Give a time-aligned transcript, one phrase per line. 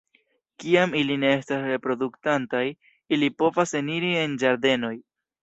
[0.61, 2.63] Kiam ili ne estas reproduktantaj,
[3.19, 4.93] ili povas eniri en ĝardenoj.